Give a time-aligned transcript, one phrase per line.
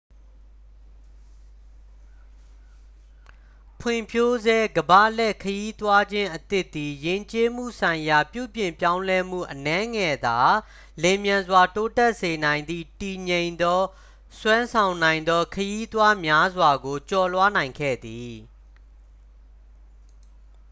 [3.81, 10.39] ဖွံ့ဖြိုးဆဲ ကမ္ဘာလှည့် ခရီးသွားခြင်းအသစ်သည် ယဉ်ကျေးမှုဆိုင်ရာပြုပြင်ပြောင်းလဲမှု အနည်းငယ်သာ
[11.01, 13.81] လျင်မြန်စွာ တိုးတက်စေနိုင်သည့် တည်ငြိမ်သော
[14.39, 18.33] စွမ်းဆောင်နိုင်သော ခရီးသွားများစွာကို ကျော်လွှားနိုင်ခဲ့သည်